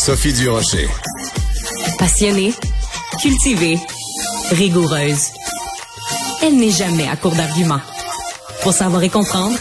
[0.00, 0.88] Sophie Durocher.
[1.98, 2.54] Passionnée,
[3.20, 3.78] cultivée,
[4.50, 5.26] rigoureuse.
[6.42, 7.82] Elle n'est jamais à court d'arguments.
[8.62, 9.58] Pour savoir et comprendre,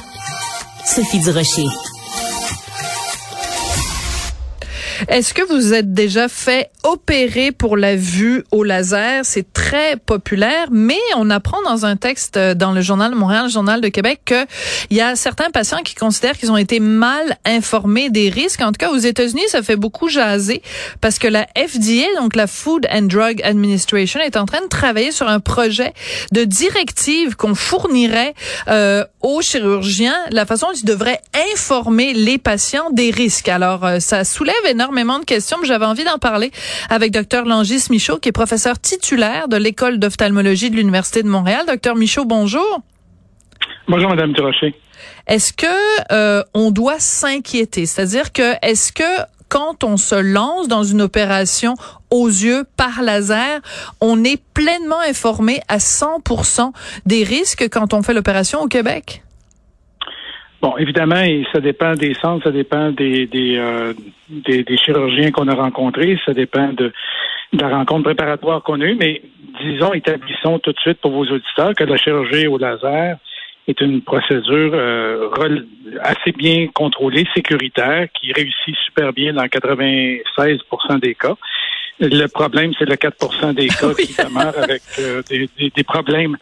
[0.85, 1.65] Sophie Durocher.
[5.09, 9.21] Est-ce que vous êtes déjà fait opérer pour la vue au laser?
[9.25, 13.49] C'est très populaire, mais on apprend dans un texte euh, dans le journal Montréal, le
[13.49, 18.11] journal de Québec, qu'il y a certains patients qui considèrent qu'ils ont été mal informés
[18.11, 18.61] des risques.
[18.61, 20.61] En tout cas, aux États-Unis, ça fait beaucoup jaser
[21.01, 25.11] parce que la FDA, donc la Food and Drug Administration, est en train de travailler
[25.11, 25.91] sur un projet
[26.33, 28.35] de directive qu'on fournirait
[28.67, 33.49] euh, aux chirurgiens, la façon dont ils devraient informer les patients des risques.
[33.49, 36.51] Alors, euh, ça soulève énormément de questions, mais j'avais envie d'en parler
[36.89, 41.63] avec Dr Langis Michaud, qui est professeur titulaire de l'École d'ophtalmologie de l'Université de Montréal.
[41.67, 42.81] Docteur Michaud, bonjour.
[43.87, 44.75] Bonjour, Madame Durocher.
[45.27, 45.65] Est-ce que
[46.11, 47.85] euh, on doit s'inquiéter?
[47.85, 49.03] C'est-à-dire que est-ce que
[49.47, 51.75] quand on se lance dans une opération
[52.11, 53.61] aux yeux par laser,
[54.01, 56.71] on est pleinement informé à 100%
[57.05, 59.23] des risques quand on fait l'opération au Québec?
[60.61, 63.93] Bon, évidemment, ça dépend des centres, ça dépend des des, euh,
[64.29, 66.91] des, chirurgiens qu'on a rencontrés, ça dépend de,
[67.53, 69.21] de la rencontre préparatoire qu'on a eue, mais
[69.61, 73.17] disons, établissons tout de suite pour vos auditeurs que la chirurgie au laser
[73.69, 75.29] est une procédure euh,
[76.01, 81.35] assez bien contrôlée, sécuritaire, qui réussit super bien dans 96% des cas.
[81.99, 86.35] Le problème, c'est le 4% des cas qui demeurent avec euh, des, des, problèmes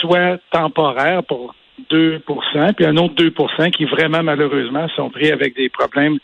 [0.00, 1.54] soit temporaires pour
[1.90, 6.18] 2% puis un autre 2% qui vraiment malheureusement sont pris avec des problèmes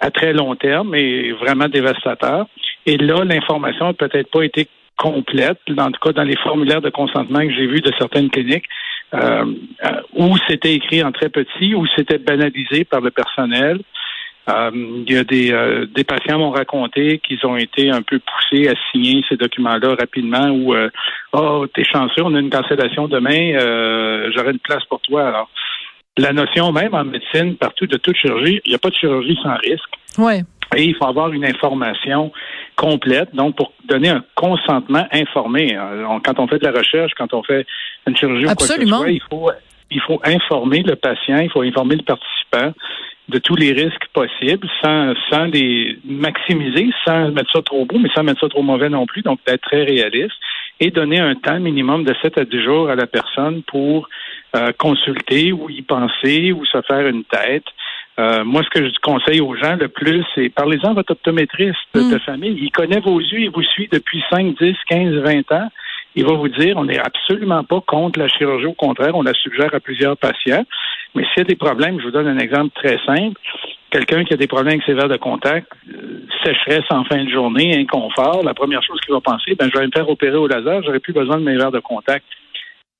[0.00, 2.46] à très long terme et vraiment dévastateurs.
[2.86, 6.90] Et là, l'information n'a peut-être pas été complète, en tout cas dans les formulaires de
[6.90, 8.66] consentement que j'ai vus de certaines cliniques,
[9.14, 9.44] euh,
[9.84, 13.80] euh, où c'était écrit en très petit, où c'était banalisé par le personnel.
[14.48, 18.18] Euh, il y a des, euh, des patients m'ont raconté qu'ils ont été un peu
[18.18, 20.88] poussés à signer ces documents-là rapidement ou euh,
[21.32, 25.28] Oh, t'es chanceux, on a une cancellation demain, euh, j'aurai une place pour toi.
[25.28, 25.50] Alors,
[26.16, 29.38] la notion même en médecine, partout de toute chirurgie, il n'y a pas de chirurgie
[29.42, 29.94] sans risque.
[30.16, 30.42] Ouais.
[30.76, 32.32] Et il faut avoir une information
[32.76, 35.76] complète, donc pour donner un consentement informé.
[36.24, 37.66] quand on fait de la recherche, quand on fait
[38.06, 39.50] une chirurgie ou quoi que ce soit, il faut
[39.90, 42.72] il faut informer le patient, il faut informer le participant
[43.28, 48.08] de tous les risques possibles sans, sans les maximiser, sans mettre ça trop beau, mais
[48.14, 50.36] sans mettre ça trop mauvais non plus, donc d'être très réaliste
[50.80, 54.08] et donner un temps minimum de 7 à 10 jours à la personne pour
[54.56, 57.64] euh, consulter ou y penser ou se faire une tête.
[58.18, 61.76] Euh, moi, ce que je conseille aux gens le plus, c'est parlez-en à votre optométriste
[61.94, 62.20] de mm.
[62.20, 62.58] famille.
[62.60, 65.68] Il connaît vos yeux, il vous suit depuis 5, 10, 15, 20 ans
[66.18, 69.34] il va vous dire on n'est absolument pas contre la chirurgie, au contraire, on la
[69.34, 70.64] suggère à plusieurs patients.
[71.14, 73.40] Mais s'il y a des problèmes, je vous donne un exemple très simple.
[73.90, 77.30] Quelqu'un qui a des problèmes avec ses verres de contact, euh, sécheresse en fin de
[77.30, 80.46] journée, inconfort, la première chose qu'il va penser, ben, je vais me faire opérer au
[80.46, 82.24] laser, j'aurais plus besoin de mes verres de contact.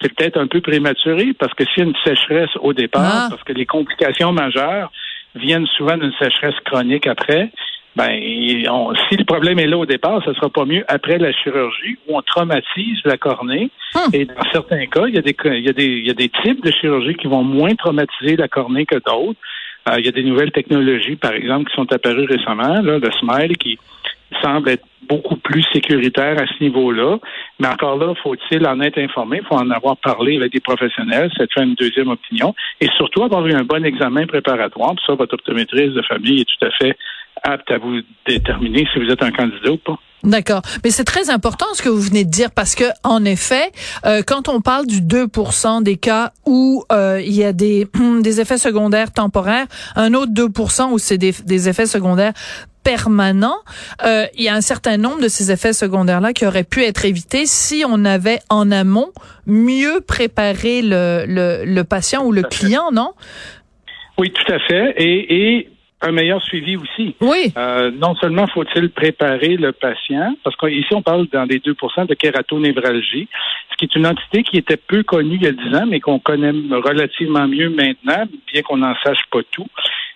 [0.00, 3.26] C'est peut-être un peu prématuré parce que s'il y a une sécheresse au départ, ah.
[3.30, 4.90] parce que les complications majeures
[5.34, 7.50] viennent souvent d'une sécheresse chronique après,
[7.96, 8.20] ben,
[9.08, 12.16] si le problème est là au départ, ce sera pas mieux après la chirurgie où
[12.16, 13.70] on traumatise la cornée.
[13.94, 14.10] Hum.
[14.12, 16.14] Et dans certains cas, il y, a des, il, y a des, il y a
[16.14, 19.38] des types de chirurgie qui vont moins traumatiser la cornée que d'autres.
[19.88, 23.10] Euh, il y a des nouvelles technologies, par exemple, qui sont apparues récemment, là, le
[23.20, 23.78] SMILE, qui
[24.42, 27.18] semble être beaucoup plus sécuritaire à ce niveau-là.
[27.58, 31.30] Mais encore là, faut-il en être informé, il faut en avoir parlé avec des professionnels,
[31.36, 34.94] c'est faire une deuxième opinion, et surtout avoir eu un bon examen préparatoire.
[34.94, 36.96] Pour ça, votre optométriste de famille est tout à fait
[37.42, 39.98] apte à vous déterminer si vous êtes un candidat ou pas.
[40.24, 43.70] D'accord, mais c'est très important ce que vous venez de dire parce que en effet,
[44.04, 47.86] euh, quand on parle du 2% des cas où euh, il y a des
[48.20, 52.32] des effets secondaires temporaires, un autre 2% où c'est des, des effets secondaires
[52.82, 53.58] permanents,
[54.04, 56.82] euh, il y a un certain nombre de ces effets secondaires là qui auraient pu
[56.82, 59.10] être évités si on avait en amont
[59.46, 63.12] mieux préparé le le, le patient ou le client, non?
[64.18, 64.94] Oui, tout à fait.
[64.96, 65.70] Et, et
[66.00, 67.14] un meilleur suivi aussi.
[67.20, 67.52] Oui.
[67.56, 72.14] Euh, non seulement faut-il préparer le patient, parce qu'ici on parle dans les 2% de
[72.14, 73.28] kératonévralgie,
[73.70, 76.00] ce qui est une entité qui était peu connue il y a 10 ans, mais
[76.00, 79.66] qu'on connaît relativement mieux maintenant, bien qu'on n'en sache pas tout.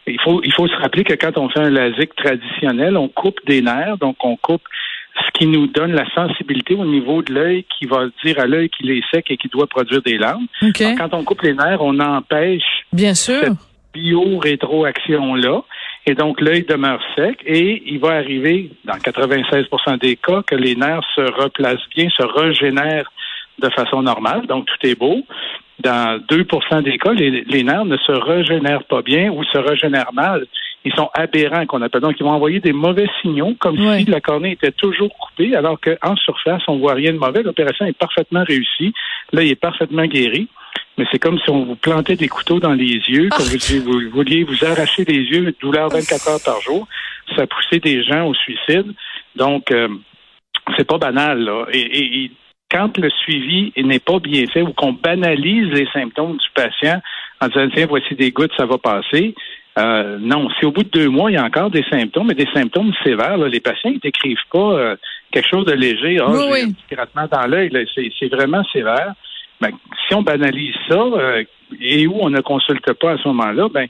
[0.07, 3.39] Il faut, il faut se rappeler que quand on fait un LASIK traditionnel, on coupe
[3.47, 4.63] des nerfs, donc on coupe
[5.27, 8.71] ce qui nous donne la sensibilité au niveau de l'œil qui va dire à l'œil
[8.71, 10.47] qu'il est sec et qu'il doit produire des larmes.
[10.77, 12.63] Quand on coupe les nerfs, on empêche
[12.93, 13.55] Bien sûr
[13.93, 15.63] bio-rétroaction-là.
[16.07, 20.75] Et donc, l'œil demeure sec et il va arriver, dans 96% des cas, que les
[20.75, 23.11] nerfs se replacent bien, se régénèrent
[23.61, 24.47] de façon normale.
[24.47, 25.23] Donc, tout est beau.
[25.79, 30.47] Dans 2% des cas, les, nerfs ne se régénèrent pas bien ou se régénèrent mal.
[30.85, 32.01] Ils sont aberrants qu'on appelle.
[32.01, 35.79] Donc, ils vont envoyer des mauvais signaux, comme si la cornée était toujours coupée, alors
[35.81, 37.43] qu'en surface, on voit rien de mauvais.
[37.43, 38.93] L'opération est parfaitement réussie.
[39.33, 40.49] Là, il est parfaitement guéri.
[40.99, 44.11] Mais c'est comme si on vous plantait des couteaux dans les yeux, comme vous, vous,
[44.11, 46.87] vouliez vous arracher les yeux, douleur 24 heures par jour.
[47.37, 48.93] Ça poussait des gens au suicide.
[49.37, 49.89] Donc, euh,
[50.77, 51.45] c'est pas banal.
[51.45, 51.67] Là.
[51.73, 52.31] Et,
[52.71, 57.03] quand le suivi n'est pas bien fait ou qu'on banalise les symptômes du patient
[57.43, 59.35] en disant tiens voici des gouttes ça va passer.
[59.79, 62.35] Euh, non, si au bout de deux mois il y a encore des symptômes, mais
[62.35, 64.97] des symptômes sévères, les patients ne décrivent pas euh,
[65.31, 66.19] quelque chose de léger.
[66.21, 69.15] Ah, j'ai un petit grattement dans l'œil, c'est vraiment sévère.
[69.61, 69.71] Ben,
[70.07, 71.45] si on banalise ça euh,
[71.81, 73.87] et où on ne consulte pas à ce moment-là, ben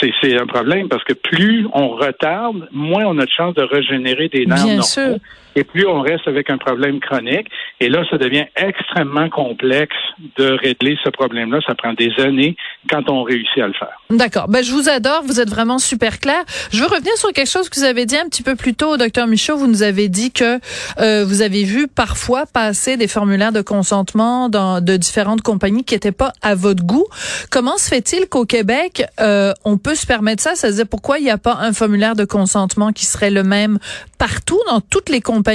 [0.00, 4.28] c'est un problème parce que plus on retarde, moins on a de chances de régénérer
[4.28, 5.16] des nerfs Bien Sûr.
[5.56, 7.48] Et plus on reste avec un problème chronique.
[7.80, 9.96] Et là, ça devient extrêmement complexe
[10.36, 11.60] de régler ce problème-là.
[11.66, 12.56] Ça prend des années
[12.90, 14.00] quand on réussit à le faire.
[14.10, 14.48] D'accord.
[14.48, 15.22] Ben, je vous adore.
[15.24, 16.44] Vous êtes vraiment super clair.
[16.72, 18.96] Je veux revenir sur quelque chose que vous avez dit un petit peu plus tôt,
[18.96, 19.56] docteur Michaud.
[19.56, 20.60] Vous nous avez dit que
[20.98, 25.94] euh, vous avez vu parfois passer des formulaires de consentement dans, de différentes compagnies qui
[25.94, 27.06] n'étaient pas à votre goût.
[27.50, 30.54] Comment se fait-il qu'au Québec, euh, on peut se permettre ça?
[30.54, 33.42] Ça veut dire pourquoi il n'y a pas un formulaire de consentement qui serait le
[33.42, 33.78] même
[34.18, 35.45] partout dans toutes les compagnies,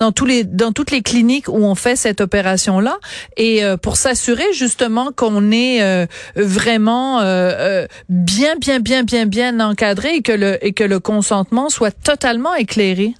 [0.00, 2.96] dans tous les dans toutes les cliniques où on fait cette opération là
[3.36, 9.60] et euh, pour s'assurer justement qu'on est euh, vraiment euh, bien bien bien bien bien
[9.60, 13.14] encadré et que le et que le consentement soit totalement éclairé.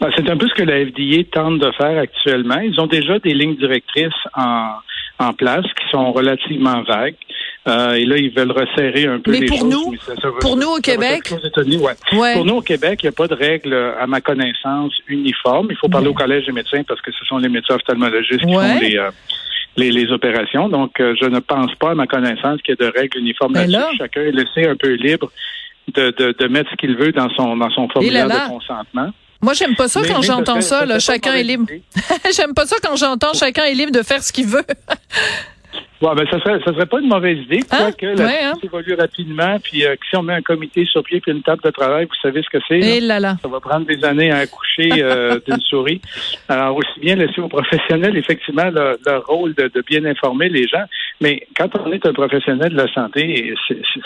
[0.00, 2.58] Ben, c'est un peu ce que la FDA tente de faire actuellement.
[2.60, 4.70] Ils ont déjà des lignes directrices en,
[5.20, 7.14] en place qui sont relativement vagues.
[7.68, 9.94] Euh, et là, ils veulent resserrer un peu Mais les pour Nous,
[10.40, 11.30] pour nous au Québec,
[12.32, 15.68] Pour nous au Québec, il n'y a pas de règle, à ma connaissance, uniforme.
[15.70, 18.52] Il faut parler au collège des médecins parce que ce sont les médecins ophtalmologistes qui
[18.52, 19.10] font les, euh,
[19.76, 20.70] les, les, opérations.
[20.70, 23.54] Donc, euh, je ne pense pas, à ma connaissance, qu'il y ait de règles uniformes
[23.54, 23.98] là-dessus.
[23.98, 25.30] Chacun est laissé un peu libre
[25.94, 29.10] de, de, de mettre ce qu'il veut dans son, dans son formulaire de consentement.
[29.42, 30.84] Moi, j'aime pas ça quand j'entends ça.
[30.84, 31.66] Là, chacun est libre.
[32.36, 34.64] j'aime pas ça quand j'entends chacun est libre de faire ce qu'il veut.
[36.00, 37.92] Bon, ben, ça serait, ça serait pas une mauvaise idée, hein?
[37.92, 38.54] que la ouais, hein?
[38.62, 41.60] évolue rapidement, puis euh, que si on met un comité sur pied puis une table
[41.62, 42.78] de travail, vous savez ce que c'est.
[42.78, 43.36] Eh là, là.
[43.42, 46.00] Ça va prendre des années à accoucher euh, d'une souris.
[46.48, 50.84] Alors, aussi bien laisser aux professionnels, effectivement, leur, rôle de, bien informer les gens.
[51.20, 53.54] Mais quand on est un professionnel de la santé,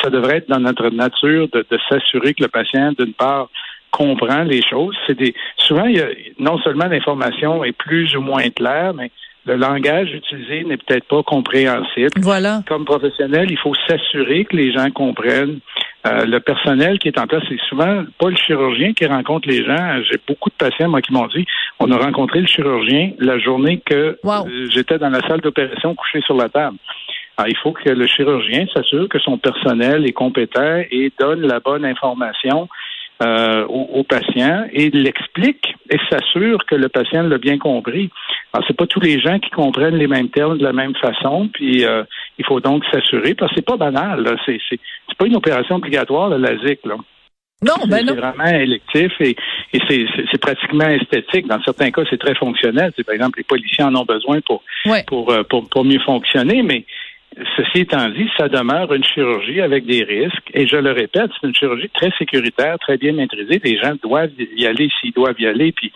[0.03, 3.49] ça devrait être dans notre nature de, de s'assurer que le patient, d'une part,
[3.95, 4.97] comprend les choses.
[5.07, 6.09] C'est des souvent il y a,
[6.39, 9.11] non seulement l'information est plus ou moins claire, mais
[9.47, 12.11] le langage utilisé n'est peut-être pas compréhensible.
[12.21, 12.63] Voilà.
[12.67, 15.61] Comme professionnel, il faut s'assurer que les gens comprennent.
[16.07, 19.65] Euh, le personnel qui est en place, c'est souvent pas le chirurgien qui rencontre les
[19.65, 20.03] gens.
[20.11, 21.47] J'ai beaucoup de patients, moi, qui m'ont dit,
[21.79, 26.21] on a rencontré le chirurgien la journée que euh, j'étais dans la salle d'opération couché
[26.23, 26.77] sur la table.
[27.37, 31.61] Alors, il faut que le chirurgien s'assure que son personnel est compétent et donne la
[31.61, 32.69] bonne information
[33.23, 38.11] euh, au, patient et l'explique et s'assure que le patient l'a bien compris.
[38.53, 41.49] Alors, c'est pas tous les gens qui comprennent les mêmes termes de la même façon,
[41.53, 42.03] puis euh,
[42.39, 44.81] il faut donc s'assurer, parce que c'est pas banal, c'est, c'est,
[45.17, 46.97] pas une opération obligatoire, le LASIK, là.
[47.63, 48.15] Non, ben non.
[48.15, 49.37] C'est vraiment électif et,
[49.73, 51.47] et c'est, c'est, pratiquement esthétique.
[51.47, 52.93] Dans certains cas, c'est très fonctionnel.
[52.97, 54.63] C'est, par exemple, les policiers en ont besoin pour,
[55.07, 56.85] pour, euh, pour, pour mieux fonctionner, mais
[57.57, 60.51] Ceci étant dit, ça demeure une chirurgie avec des risques.
[60.53, 63.61] Et je le répète, c'est une chirurgie très sécuritaire, très bien maîtrisée.
[63.63, 65.73] Les gens doivent y aller s'ils doivent y aller.
[65.73, 65.93] Puis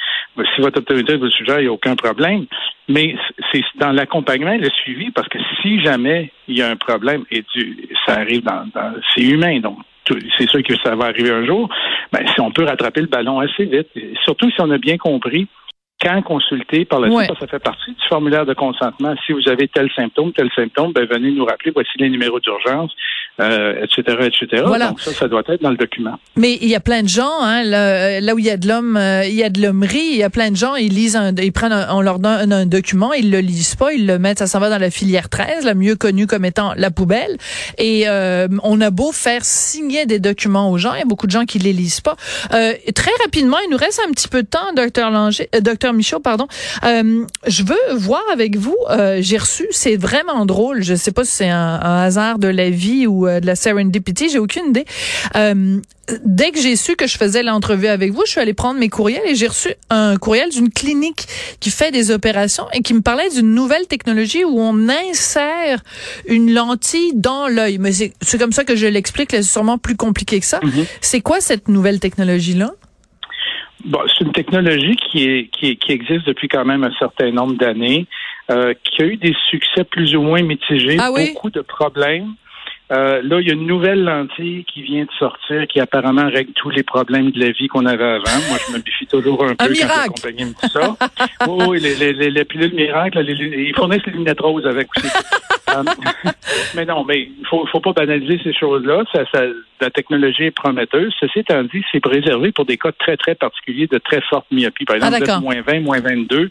[0.54, 2.46] si votre autorité vous suggère, il n'y a aucun problème.
[2.88, 3.14] Mais
[3.52, 7.24] c'est dans l'accompagnement et le suivi, parce que si jamais il y a un problème,
[7.30, 9.78] et du, ça arrive dans, dans c'est humain, donc
[10.38, 11.68] c'est sûr que ça va arriver un jour,
[12.12, 13.88] ben, si on peut rattraper le ballon assez vite,
[14.24, 15.48] surtout si on a bien compris
[16.00, 19.14] quand consulter par la suite, ça fait partie du formulaire de consentement.
[19.26, 22.94] Si vous avez tel symptôme, tel symptôme, ben venez nous rappeler, voici les numéros d'urgence,
[23.40, 24.62] euh, etc., etc.
[24.66, 24.88] Voilà.
[24.88, 26.18] Donc ça, ça doit être dans le document.
[26.36, 28.96] Mais il y a plein de gens, hein, là, où il y a de l'homme,
[28.96, 31.34] euh, il y a de l'hommerie, il y a plein de gens, ils lisent, un,
[31.34, 34.46] ils prennent, on leur donne un, document, ils le lisent pas, ils le mettent, ça
[34.46, 37.36] s'en va dans la filière 13, la mieux connue comme étant la poubelle.
[37.78, 41.26] Et euh, on a beau faire signer des documents aux gens, il y a beaucoup
[41.26, 42.16] de gens qui les lisent pas.
[42.52, 45.92] Euh, très rapidement, il nous reste un petit peu de temps, docteur Langer, euh, docteur
[45.92, 46.46] Michaud, pardon.
[46.84, 48.76] Euh, je veux voir avec vous.
[48.90, 50.82] Euh, j'ai reçu, c'est vraiment drôle.
[50.82, 54.28] Je sais pas si c'est un, hasard de la vie ou euh, de la serendipity.
[54.30, 54.84] J'ai aucune idée.
[56.24, 58.88] dès que j'ai su que je faisais l'entrevue avec vous, je suis allée prendre mes
[58.88, 61.26] courriels et j'ai reçu un courriel d'une clinique
[61.60, 65.80] qui fait des opérations et qui me parlait d'une nouvelle technologie où on insère
[66.26, 67.78] une lentille dans l'œil.
[67.78, 69.30] Mais c'est comme ça que je l'explique.
[69.30, 70.60] C'est sûrement plus compliqué que ça.
[70.60, 70.98] Mm-hmm.
[71.00, 72.70] C'est quoi cette nouvelle technologie là?
[73.84, 77.54] Bon, c'est une technologie qui, est, qui, qui, existe depuis quand même un certain nombre
[77.54, 78.06] d'années,
[78.50, 82.34] euh, qui a eu des succès plus ou moins mitigés, ah beaucoup de problèmes.
[82.90, 86.52] Euh, là, il y a une nouvelle lentille qui vient de sortir qui apparemment règle
[86.54, 88.38] tous les problèmes de la vie qu'on avait avant.
[88.48, 90.96] Moi, je me méfie toujours un, peu quand la compagnie me dit ça.
[91.46, 95.08] oui, les, les, les, pilules miracles, les, ils fournissent les lunettes roses avec aussi.
[95.68, 95.82] Euh,
[96.74, 99.04] mais non, mais il faut, faut pas banaliser ces choses-là.
[99.12, 99.42] Ça, ça,
[99.82, 101.14] la technologie est prometteuse.
[101.20, 104.86] Ceci étant dit, c'est réservé pour des cas très, très particuliers de très forte myopie.
[104.86, 106.50] Par exemple, ah, moins 20, moins 22,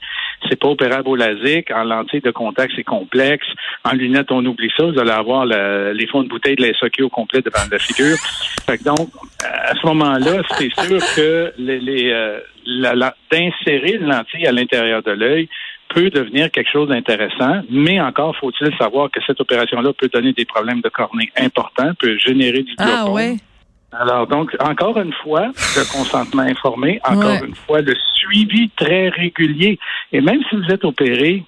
[0.50, 1.72] c'est pas opérable au LASIK.
[1.72, 3.48] En lentille de contact, c'est complexe.
[3.84, 4.86] En lunettes, on oublie ça.
[4.86, 8.18] Vous allez avoir les fonds de bouteille de la SOQ au complet devant la figure.
[8.66, 9.10] Fait que donc,
[9.44, 12.40] à ce moment-là, c'est sûr que les, les euh,
[13.32, 15.50] d'insérer une lentille à l'intérieur de l'œil
[15.90, 20.46] peut devenir quelque chose d'intéressant, mais encore faut-il savoir que cette opération-là peut donner des
[20.46, 22.96] problèmes de cornée importants, peut générer du glaucome.
[22.98, 23.36] Ah ouais.
[23.92, 29.80] Alors donc, encore une fois, le consentement informé, encore une fois, le suivi très régulier.
[30.12, 31.44] Et même si vous êtes opéré,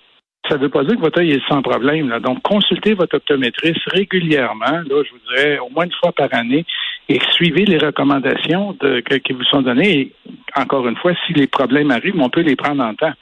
[0.48, 2.10] ça ne veut pas dire que votre œil est sans problème.
[2.10, 2.20] Là.
[2.20, 6.66] Donc, consultez votre optométriste régulièrement, là, je vous dirais au moins une fois par année,
[7.10, 10.00] et suivez les recommandations de, qui vous sont données.
[10.00, 10.14] Et
[10.56, 13.14] encore une fois, si les problèmes arrivent, on peut les prendre en temps.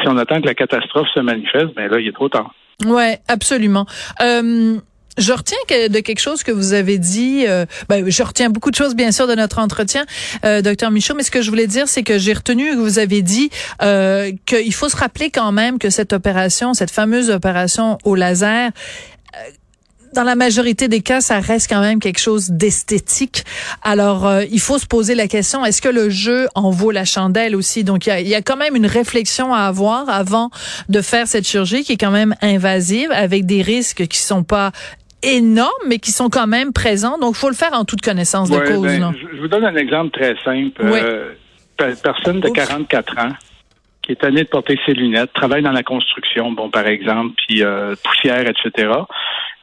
[0.00, 2.54] Si on attend que la catastrophe se manifeste, ben là, il est trop tard.
[2.86, 3.84] Ouais, absolument.
[4.22, 4.78] Euh,
[5.18, 7.44] je retiens de quelque chose que vous avez dit.
[7.46, 10.04] Euh, ben, je retiens beaucoup de choses, bien sûr, de notre entretien,
[10.44, 11.14] euh, docteur Michaud.
[11.14, 13.50] Mais ce que je voulais dire, c'est que j'ai retenu que vous avez dit
[13.82, 18.70] euh, qu'il faut se rappeler quand même que cette opération, cette fameuse opération au laser,
[20.12, 23.44] dans la majorité des cas, ça reste quand même quelque chose d'esthétique.
[23.82, 27.04] Alors, euh, il faut se poser la question, est-ce que le jeu en vaut la
[27.04, 27.84] chandelle aussi?
[27.84, 30.50] Donc, il y a, quand même une réflexion à avoir avant
[30.88, 34.72] de faire cette chirurgie qui est quand même invasive, avec des risques qui sont pas
[35.22, 37.18] énormes, mais qui sont quand même présents.
[37.18, 38.82] Donc, il faut le faire en toute connaissance de cause.
[38.82, 39.14] Ben?
[39.32, 40.82] Je vous donne un exemple très simple.
[40.82, 41.34] Euh,
[42.02, 43.32] personne de 44 ans
[44.02, 47.62] qui est tannée de porter ses lunettes, travaille dans la construction, bon, par exemple, puis
[47.62, 48.92] euh, poussière, etc.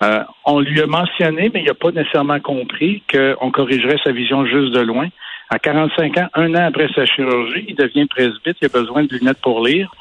[0.04, 4.46] Euh, on lui a mentionné, mais il n'a pas nécessairement compris qu'on corrigerait sa vision
[4.46, 5.08] juste de loin.
[5.50, 9.16] À 45 ans, un an après sa chirurgie, il devient presbyte, il a besoin de
[9.16, 9.92] lunettes pour lire.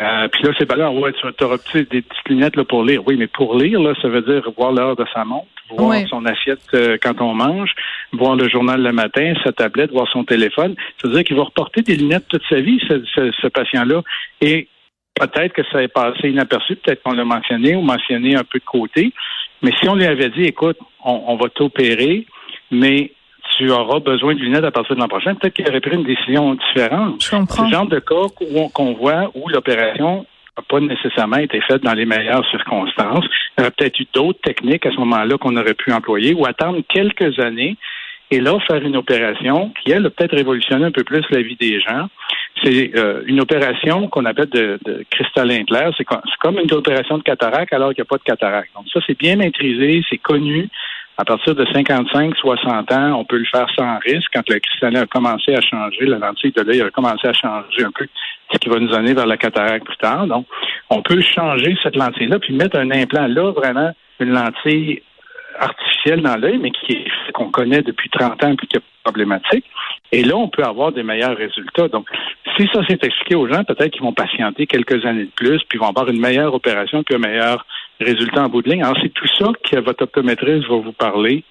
[0.00, 3.02] Euh, puis là, c'est pas là, ouais, tu auras des petites lunettes là, pour lire.
[3.06, 6.24] Oui, mais pour lire, là, ça veut dire voir l'heure de sa montre, voir son
[6.24, 7.72] assiette euh, quand on mange,
[8.12, 10.74] voir le journal le matin, sa tablette, voir son téléphone.
[11.00, 14.02] Ça veut dire qu'il va reporter des lunettes toute sa vie, ce, ce patient-là.
[14.40, 14.68] Et
[15.14, 18.64] Peut-être que ça est passé inaperçu, peut-être qu'on l'a mentionné ou mentionné un peu de
[18.64, 19.12] côté.
[19.62, 22.26] Mais si on lui avait dit, écoute, on, va t'opérer,
[22.70, 23.12] mais
[23.56, 26.04] tu auras besoin de lunettes à partir de l'an prochain, peut-être qu'il aurait pris une
[26.04, 27.22] décision différente.
[27.22, 27.66] Je comprends.
[27.66, 28.26] Ce genre de cas
[28.72, 33.24] qu'on voit où l'opération n'a pas nécessairement été faite dans les meilleures circonstances.
[33.56, 36.46] Il y aurait peut-être eu d'autres techniques à ce moment-là qu'on aurait pu employer ou
[36.46, 37.76] attendre quelques années
[38.32, 41.56] et là, faire une opération qui, elle, a peut-être révolutionné un peu plus la vie
[41.56, 42.08] des gens.
[42.64, 45.92] C'est euh, une opération qu'on appelle de, de cristallin clair.
[45.98, 46.06] C'est
[46.40, 48.70] comme une opération de cataracte alors qu'il n'y a pas de cataracte.
[48.74, 50.70] Donc ça, c'est bien maîtrisé, c'est connu.
[51.22, 54.28] À partir de 55, 60 ans, on peut le faire sans risque.
[54.34, 57.84] Quand le cristallin a commencé à changer, la lentille de l'œil a commencé à changer
[57.84, 58.08] un peu,
[58.52, 60.26] ce qui va nous amener vers la cataracte plus tard.
[60.26, 60.46] Donc,
[60.90, 65.00] on peut changer cette lentille-là puis mettre un implant là, vraiment une lentille
[65.60, 69.64] artificielle dans l'œil, mais qui qu'on connaît depuis 30 ans et qui est problématique.
[70.10, 71.86] Et là, on peut avoir des meilleurs résultats.
[71.86, 72.08] Donc,
[72.56, 75.78] si ça s'est expliqué aux gens, peut-être qu'ils vont patienter quelques années de plus, puis
[75.78, 77.64] vont avoir une meilleure opération, puis un meilleur
[78.02, 78.82] résultat en bout de ligne.
[78.82, 81.44] Alors, c'est tout ça que votre optométriste va vous parler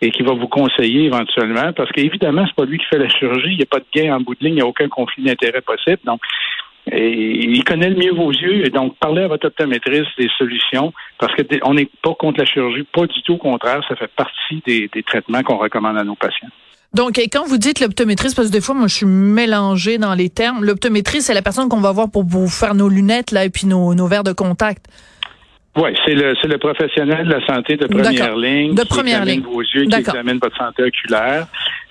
[0.00, 3.52] et qui va vous conseiller éventuellement, parce qu'évidemment, c'est pas lui qui fait la chirurgie,
[3.52, 5.24] il n'y a pas de gain en bout de ligne, il n'y a aucun conflit
[5.24, 6.00] d'intérêt possible.
[6.04, 6.20] Donc,
[6.90, 10.92] et il connaît le mieux vos yeux, et donc parlez à votre optométriste des solutions,
[11.18, 14.62] parce qu'on n'est pas contre la chirurgie, pas du tout au contraire, ça fait partie
[14.66, 16.48] des, traitements qu'on recommande à nos patients.
[16.94, 20.30] Donc, quand vous dites l'optométriste, parce que des fois, moi, je suis mélangée dans les
[20.30, 20.64] termes.
[20.64, 23.66] L'optométriste, c'est la personne qu'on va voir pour vous faire nos lunettes, là, et puis
[23.66, 24.86] nos verres de contact.
[25.76, 29.30] Oui, c'est le, c'est le professionnel de la santé de première ligne de première qui
[29.30, 31.46] examine vos yeux, qui examine votre santé oculaire.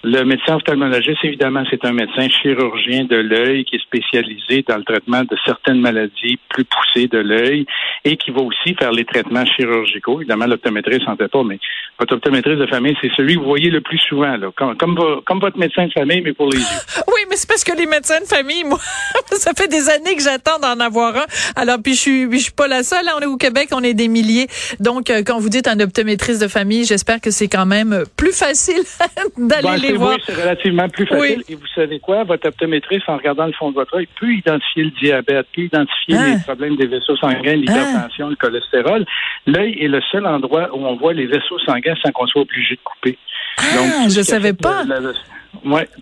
[0.08, 4.84] Le médecin ophtalmologiste, évidemment, c'est un médecin chirurgien de l'œil qui est spécialisé dans le
[4.84, 7.66] traitement de certaines maladies plus poussées de l'œil
[8.04, 10.20] et qui va aussi faire les traitements chirurgicaux.
[10.20, 11.58] Évidemment, l'optométriste n'en fait pas, mais
[11.98, 15.40] votre optométriste de famille, c'est celui que vous voyez le plus souvent, là, comme, comme,
[15.40, 16.66] votre médecin de famille, mais pour les yeux.
[17.08, 18.78] Oui, mais c'est parce que les médecins de famille, moi,
[19.32, 21.26] ça fait des années que j'attends d'en avoir un.
[21.56, 23.08] Alors, puis je suis, je suis pas la seule.
[23.08, 23.14] Hein.
[23.18, 24.48] On est au Québec, on est des milliers.
[24.80, 28.34] Donc, euh, quand vous dites un optométriste de famille, j'espère que c'est quand même plus
[28.34, 28.84] facile
[29.38, 31.44] d'aller ben, les oui, c'est relativement plus facile.
[31.50, 32.24] Et vous savez quoi?
[32.24, 36.16] Votre optométriste, en regardant le fond de votre œil, peut identifier le diabète, peut identifier
[36.16, 36.36] hein?
[36.36, 39.06] les problèmes des vaisseaux sanguins, l'hypertension, le cholestérol.
[39.48, 42.75] L'œil est le seul endroit où on voit les vaisseaux sanguins sans qu'on soit obligé
[42.75, 43.18] de couper.
[43.58, 44.84] Ah, Donc, je savais pas.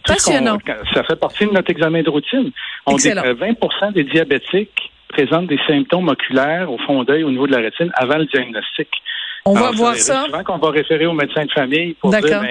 [0.08, 0.58] Passionnant.
[0.94, 2.52] Ça fait partie de notre examen de routine.
[2.86, 7.48] On dit que 20% des diabétiques présentent des symptômes oculaires au fond d'œil au niveau
[7.48, 8.90] de la rétine avant le diagnostic.
[9.46, 10.26] On va voir ça.
[10.26, 12.48] Souvent qu'on va référer au médecin de famille pour dire, ben,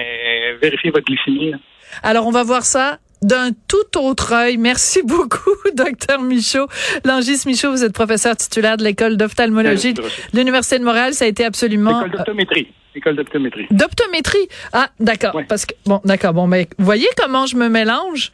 [0.61, 1.53] vérifiez votre glycémie.
[2.01, 4.57] Alors, on va voir ça d'un tout autre œil.
[4.57, 6.67] Merci beaucoup, docteur Michaud.
[7.05, 11.13] Langis Michaud, vous êtes professeur titulaire de l'école d'ophtalmologie de l'Université de Montréal.
[11.13, 12.01] Ça a été absolument...
[12.01, 12.67] L'école d'optométrie.
[12.95, 13.67] École d'optométrie.
[13.71, 14.47] D'optométrie?
[14.71, 15.39] Ah, d'accord.
[15.47, 16.33] Parce que, bon, d'accord.
[16.33, 18.31] Bon, mais vous voyez comment je me mélange?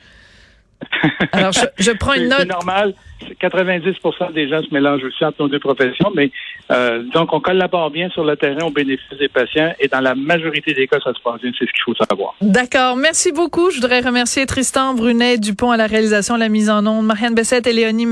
[1.31, 2.39] Alors, je, prends une note.
[2.39, 2.93] C'est normal.
[3.39, 3.95] 90
[4.33, 6.31] des gens se mélangent aussi entre nos deux professions, mais
[6.71, 10.15] euh, donc on collabore bien sur le terrain au bénéfice des patients et dans la
[10.15, 11.51] majorité des cas, ça se passe bien.
[11.57, 12.35] C'est ce qu'il faut savoir.
[12.41, 12.95] D'accord.
[12.95, 13.71] Merci beaucoup.
[13.71, 17.67] Je voudrais remercier Tristan Brunet Dupont à la réalisation, la mise en onde, Marianne Bessette
[17.67, 18.07] et Léonie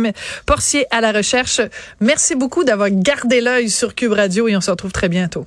[0.46, 1.62] Porcier à la recherche.
[2.02, 5.46] Merci beaucoup d'avoir gardé l'œil sur Cube Radio et on se retrouve très bientôt.